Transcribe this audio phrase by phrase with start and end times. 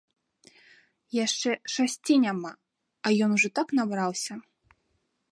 [1.25, 2.51] Яшчэ шасці няма,
[3.09, 4.33] а ён ужо так набраўся.